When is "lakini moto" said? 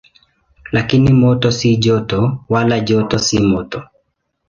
0.71-1.51